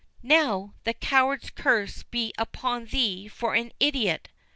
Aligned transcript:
"Now, 0.23 0.73
the 0.83 0.95
coward's 0.95 1.51
curse 1.51 2.01
be 2.01 2.33
upon 2.35 2.85
thee 2.85 3.27
for 3.27 3.53
an 3.53 3.71
idiot!" 3.79 4.29